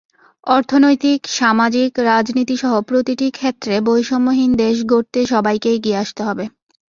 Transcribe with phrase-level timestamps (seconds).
[0.47, 6.45] অর্থনৈতিক, সামাজিক, রাজনীতিসহ প্রতিটি ক্ষেত্রে বৈষম্যহীন দেশ গড়তে সবাইকে এগিয়ে আসতে হবে।